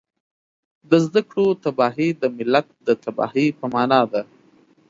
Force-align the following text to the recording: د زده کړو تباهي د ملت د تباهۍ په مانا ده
د 0.89 0.91
زده 1.05 1.21
کړو 1.29 1.45
تباهي 1.63 2.09
د 2.21 2.23
ملت 2.37 2.67
د 2.87 2.89
تباهۍ 3.03 3.47
په 3.59 3.65
مانا 3.73 4.01
ده 4.11 4.21